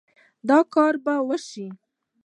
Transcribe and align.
دا 0.47 0.59
کار 0.73 0.93
به 1.03 1.13
وشي 1.27 1.67